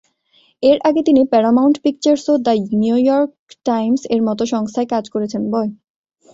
এর 0.63 0.77
আগে 0.87 1.01
তিনি 1.03 1.21
প্যারামাউন্ট 1.31 1.75
পিকচার্স 1.83 2.23
ও 2.29 2.45
"দ্য 2.45 2.53
নিউ 2.81 2.95
ইয়র্ক 3.01 3.31
টাইমস"-এর 3.65 4.21
মতো 4.27 4.43
সংস্থায় 4.53 4.89
কাজ 4.93 5.05
করেছেন। 5.13 5.41